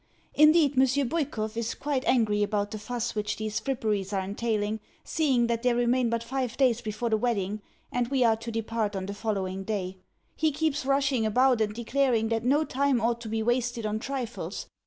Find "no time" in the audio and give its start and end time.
12.43-12.99